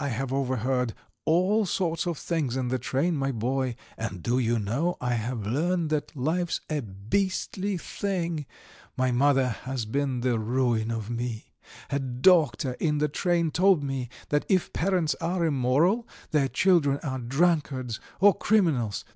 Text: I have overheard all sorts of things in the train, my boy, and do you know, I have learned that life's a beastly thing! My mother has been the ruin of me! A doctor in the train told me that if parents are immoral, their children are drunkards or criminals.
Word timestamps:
I 0.00 0.08
have 0.08 0.32
overheard 0.32 0.94
all 1.24 1.64
sorts 1.64 2.04
of 2.04 2.18
things 2.18 2.56
in 2.56 2.70
the 2.70 2.78
train, 2.80 3.14
my 3.14 3.30
boy, 3.30 3.76
and 3.96 4.20
do 4.20 4.40
you 4.40 4.58
know, 4.58 4.96
I 5.00 5.12
have 5.14 5.46
learned 5.46 5.90
that 5.90 6.16
life's 6.16 6.60
a 6.68 6.80
beastly 6.82 7.78
thing! 7.78 8.46
My 8.96 9.12
mother 9.12 9.46
has 9.62 9.84
been 9.84 10.22
the 10.22 10.40
ruin 10.40 10.90
of 10.90 11.08
me! 11.08 11.52
A 11.88 12.00
doctor 12.00 12.72
in 12.80 12.98
the 12.98 13.06
train 13.06 13.52
told 13.52 13.84
me 13.84 14.08
that 14.30 14.44
if 14.48 14.72
parents 14.72 15.14
are 15.20 15.44
immoral, 15.46 16.08
their 16.32 16.48
children 16.48 16.98
are 17.04 17.20
drunkards 17.20 18.00
or 18.18 18.34
criminals. 18.34 19.04